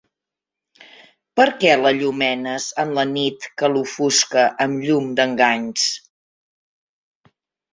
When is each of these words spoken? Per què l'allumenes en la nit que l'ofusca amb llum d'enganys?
Per 1.39 1.45
què 1.63 1.75
l'allumenes 1.81 2.65
en 2.85 2.93
la 2.99 3.03
nit 3.11 3.45
que 3.61 3.69
l'ofusca 3.75 4.47
amb 4.67 4.83
llum 4.89 5.13
d'enganys? 5.21 5.85